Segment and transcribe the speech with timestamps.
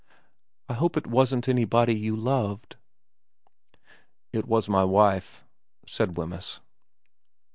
[0.37, 2.75] * I hope it wasn't anybody you loved?'
[3.71, 5.43] * It was my wife,'
[5.85, 6.59] said Wemyss.